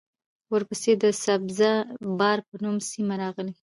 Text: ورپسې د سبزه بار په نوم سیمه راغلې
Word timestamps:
ورپسې 0.53 0.91
د 1.03 1.05
سبزه 1.23 1.71
بار 2.19 2.37
په 2.47 2.55
نوم 2.63 2.77
سیمه 2.91 3.15
راغلې 3.23 3.53